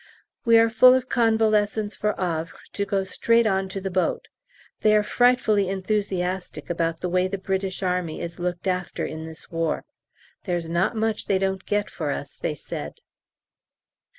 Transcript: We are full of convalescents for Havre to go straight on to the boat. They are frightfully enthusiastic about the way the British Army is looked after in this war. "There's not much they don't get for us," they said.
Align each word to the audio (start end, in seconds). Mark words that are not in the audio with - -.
We 0.45 0.57
are 0.57 0.71
full 0.71 0.95
of 0.95 1.09
convalescents 1.09 1.95
for 1.95 2.13
Havre 2.17 2.57
to 2.73 2.85
go 2.87 3.03
straight 3.03 3.45
on 3.45 3.69
to 3.69 3.79
the 3.79 3.91
boat. 3.91 4.29
They 4.79 4.95
are 4.97 5.03
frightfully 5.03 5.69
enthusiastic 5.69 6.71
about 6.71 7.01
the 7.01 7.07
way 7.07 7.27
the 7.27 7.37
British 7.37 7.83
Army 7.83 8.19
is 8.19 8.39
looked 8.39 8.65
after 8.65 9.05
in 9.05 9.25
this 9.27 9.51
war. 9.51 9.85
"There's 10.45 10.67
not 10.67 10.95
much 10.95 11.27
they 11.27 11.37
don't 11.37 11.67
get 11.67 11.91
for 11.91 12.09
us," 12.09 12.37
they 12.39 12.55
said. 12.55 12.93